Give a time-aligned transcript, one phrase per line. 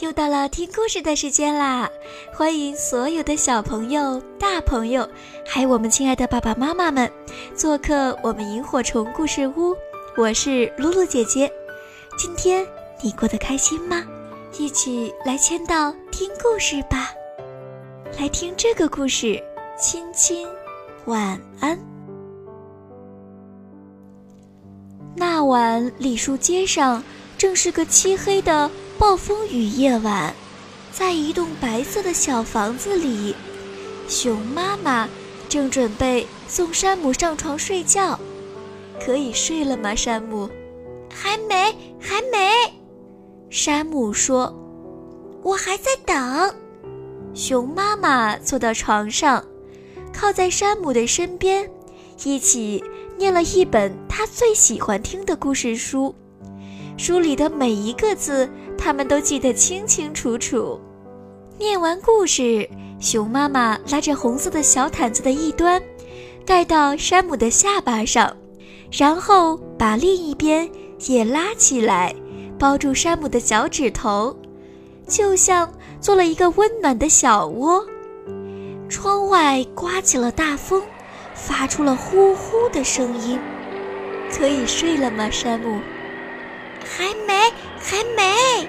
[0.00, 1.90] 又到了听故事的时间啦！
[2.34, 5.08] 欢迎所有的小朋友、大朋友，
[5.46, 7.10] 还有我们亲爱的爸爸妈妈们，
[7.54, 9.74] 做客我们萤火虫故事屋。
[10.14, 11.50] 我是露露姐姐，
[12.18, 12.66] 今天
[13.00, 14.04] 你过得开心吗？
[14.58, 17.10] 一起来签到听故事吧！
[18.18, 19.42] 来听这个故事，
[19.78, 20.46] 亲亲
[21.06, 21.78] 晚安。
[25.14, 27.02] 那晚李树街上
[27.38, 28.70] 正是个漆黑的。
[28.98, 30.34] 暴风雨夜晚，
[30.90, 33.34] 在一栋白色的小房子里，
[34.08, 35.06] 熊妈妈
[35.50, 38.18] 正准备送山姆上床睡觉。
[38.98, 40.48] 可以睡了吗，山姆？
[41.12, 42.50] 还没，还没。
[43.50, 44.54] 山姆说
[45.44, 46.54] ：“我还在等。”
[47.34, 49.44] 熊妈妈坐到床上，
[50.10, 51.70] 靠在山姆的身边，
[52.24, 52.82] 一起
[53.18, 56.14] 念了一本他最喜欢听的故事书。
[56.96, 58.48] 书里的每一个字。
[58.76, 60.80] 他们都记得清清楚楚。
[61.58, 62.68] 念完故事，
[63.00, 65.82] 熊妈妈拉着红色的小毯子的一端，
[66.44, 68.36] 盖到山姆的下巴上，
[68.90, 70.68] 然后把另一边
[71.06, 72.14] 也拉起来，
[72.58, 74.36] 包住山姆的脚趾头，
[75.06, 77.84] 就像做了一个温暖的小窝。
[78.88, 80.82] 窗外刮起了大风，
[81.34, 83.38] 发出了呼呼的声音。
[84.30, 85.80] 可以睡了吗，山姆？
[86.84, 87.34] 还没，
[87.88, 88.68] 还没。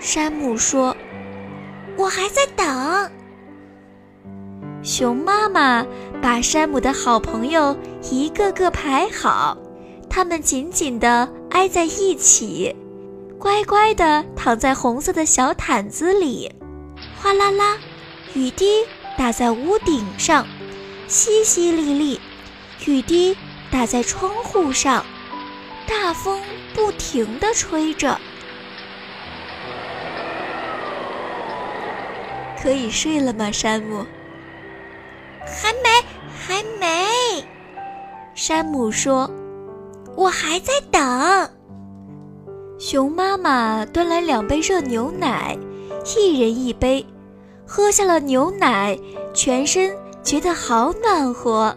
[0.00, 0.96] 山姆说
[1.98, 3.10] ：“我还在等。”
[4.82, 5.86] 熊妈妈
[6.22, 7.76] 把山姆的好朋友
[8.10, 9.58] 一个个排好，
[10.08, 12.74] 他们紧紧地挨在一起，
[13.38, 16.50] 乖乖地躺在红色的小毯子里。
[17.20, 17.76] 哗啦啦，
[18.32, 18.84] 雨滴
[19.18, 20.46] 打在屋顶上，
[21.08, 22.18] 淅淅沥沥，
[22.86, 23.36] 雨滴
[23.70, 25.04] 打在窗户上，
[25.86, 26.40] 大风
[26.74, 28.18] 不停地吹着。
[32.60, 34.06] 可以睡了吗，山姆？
[35.40, 35.90] 还没，
[36.34, 37.44] 还没。
[38.34, 39.30] 山姆说
[40.16, 41.50] ：“我还在等。”
[42.80, 45.56] 熊妈妈端来两杯热牛奶，
[46.16, 47.04] 一人一杯。
[47.66, 48.98] 喝下了牛奶，
[49.32, 51.76] 全身觉得好暖和。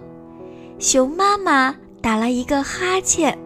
[0.80, 3.38] 熊妈妈打了一个哈欠。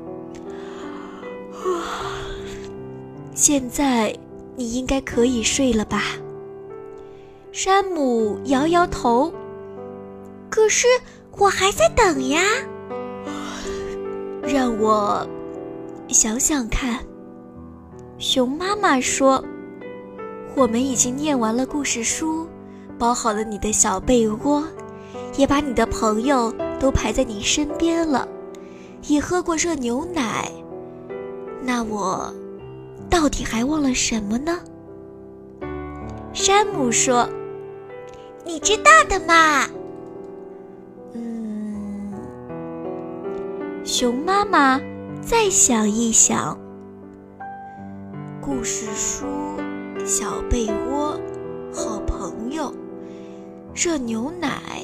[3.33, 4.15] 现在
[4.55, 6.03] 你应该可以睡了吧？
[7.51, 9.31] 山姆摇摇头，
[10.49, 10.87] 可是
[11.37, 12.41] 我还在等呀。
[14.43, 15.27] 让我
[16.07, 16.99] 想想看。
[18.17, 19.43] 熊妈妈说
[20.55, 22.47] ：“我们已经念完了故事书，
[22.99, 24.63] 包好了你的小被窝，
[25.37, 28.27] 也把你的朋友都排在你身边了，
[29.07, 30.51] 也喝过热牛奶。
[31.63, 32.33] 那我
[33.11, 34.57] 到底还忘了什么呢？”
[36.33, 37.29] 山姆说。
[38.43, 39.67] 你知道的嘛。
[41.13, 42.11] 嗯，
[43.85, 44.81] 熊妈妈
[45.21, 46.57] 再想一想。
[48.41, 49.25] 故事书、
[50.03, 51.19] 小被窝、
[51.71, 52.73] 好朋友、
[53.75, 54.83] 热牛奶、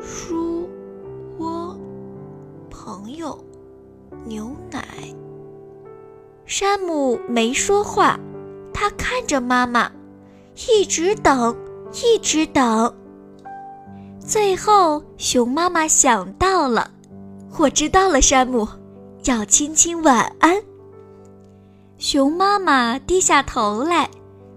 [0.00, 0.66] 书
[1.38, 1.78] 窝、
[2.70, 3.38] 朋友、
[4.24, 4.82] 牛奶。
[6.50, 8.18] 山姆没说话，
[8.74, 9.88] 他看着妈妈，
[10.68, 11.56] 一直等。
[11.92, 12.92] 一直等，
[14.18, 16.90] 最后熊妈妈想到了，
[17.56, 18.66] 我知道了，山姆，
[19.24, 20.60] 要亲亲晚安。
[21.98, 24.08] 熊妈妈低下头来，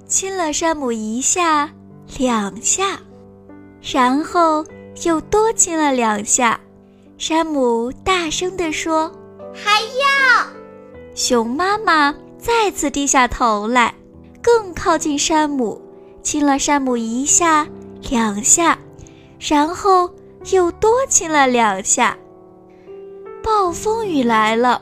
[0.08, 1.70] 亲了山姆一下、
[2.18, 3.00] 两下，
[3.82, 4.66] 然后
[5.06, 6.60] 又多亲了两下。
[7.20, 9.12] 山姆大声地说
[9.54, 10.48] ：“还要。”
[11.16, 13.94] 熊妈妈再次低下头来，
[14.42, 15.80] 更靠近山姆。
[16.24, 17.68] 亲了山姆一下、
[18.10, 18.80] 两下，
[19.40, 20.10] 然后
[20.52, 22.18] 又多亲了两下。
[23.44, 24.82] 暴风雨来了，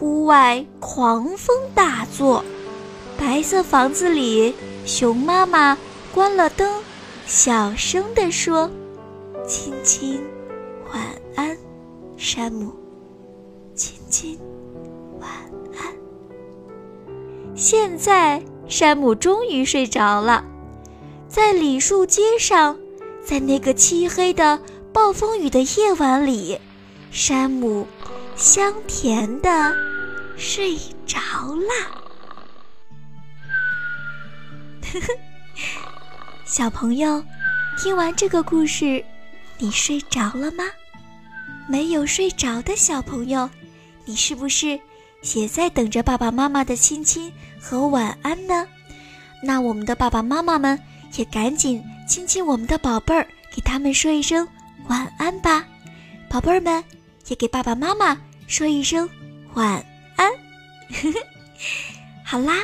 [0.00, 2.44] 屋外狂风大作。
[3.18, 4.54] 白色房子里，
[4.84, 5.76] 熊妈妈
[6.14, 6.82] 关了灯，
[7.26, 8.70] 小声地说
[9.48, 10.22] ：“亲亲，
[10.92, 11.02] 晚
[11.36, 11.56] 安，
[12.18, 12.70] 山姆。
[13.74, 14.38] 亲亲，
[17.62, 20.44] 现在，山姆终于睡着了。
[21.28, 22.76] 在李树街上，
[23.24, 24.60] 在那个漆黑的
[24.92, 26.58] 暴风雨的夜晚里，
[27.12, 27.86] 山姆
[28.34, 29.72] 香甜的
[30.36, 30.76] 睡
[31.06, 32.02] 着了。
[34.92, 35.06] 呵呵，
[36.44, 37.22] 小朋友，
[37.78, 39.04] 听完这个故事，
[39.58, 40.64] 你睡着了吗？
[41.68, 43.48] 没有睡着的小朋友，
[44.04, 44.80] 你是不是
[45.34, 48.66] 也在等着爸爸妈妈的亲亲和晚安呢？
[49.42, 50.78] 那我们的爸爸妈妈们
[51.14, 54.46] 也赶紧亲亲我们的宝贝儿，给他们说一声
[54.88, 55.64] 晚安吧。
[56.28, 56.82] 宝贝儿们
[57.28, 59.08] 也给爸爸妈妈说一声
[59.54, 59.84] 晚
[60.16, 60.30] 安。
[62.24, 62.54] 好啦，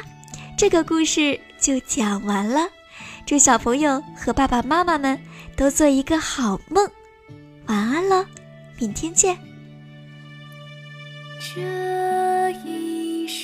[0.56, 2.68] 这个故事就讲完了。
[3.26, 5.20] 祝小朋友和爸爸妈妈们
[5.54, 6.90] 都做一个好梦，
[7.66, 8.24] 晚安了，
[8.78, 9.36] 明天见。
[11.40, 11.60] 这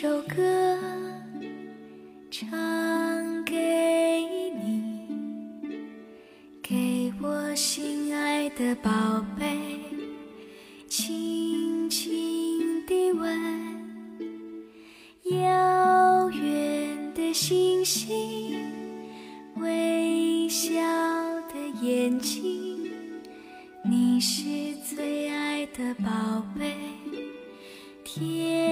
[0.05, 0.77] 首歌
[2.31, 3.55] 唱给
[4.63, 4.83] 你，
[6.63, 8.91] 给我心爱的宝
[9.41, 9.57] 贝，
[10.89, 13.41] 轻轻地吻，
[15.31, 18.61] 遥远的星星，
[19.57, 20.75] 微笑
[21.49, 22.93] 的眼睛，
[23.83, 24.43] 你是
[24.87, 26.75] 最爱的宝贝。
[28.07, 28.64] 天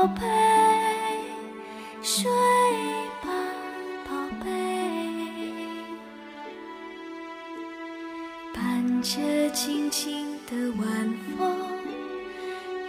[0.00, 0.22] 宝贝，
[2.02, 2.30] 睡
[3.20, 3.28] 吧，
[4.08, 4.14] 宝
[4.44, 4.48] 贝，
[8.54, 11.52] 伴着轻轻的晚风，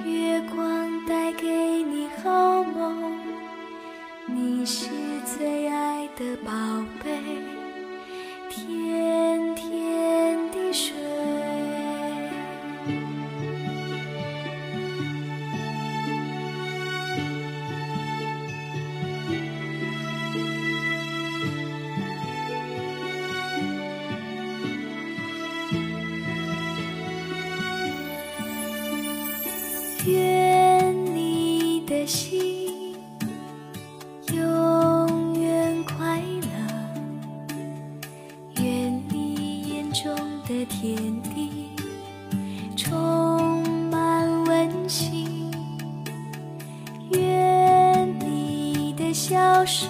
[0.05, 1.47] 月光带给
[1.81, 3.17] 你好梦。
[4.27, 4.85] 你是
[5.25, 6.51] 最爱的宝
[7.03, 7.09] 贝，
[8.51, 9.28] 天
[32.09, 32.95] 心。
[34.33, 36.47] 永远快乐，
[38.61, 40.13] 愿你眼中
[40.47, 40.65] 的。
[40.65, 41.69] 天地
[42.75, 45.51] 充满温馨，
[47.11, 49.89] 愿你的笑声